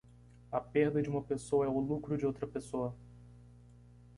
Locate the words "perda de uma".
0.59-1.21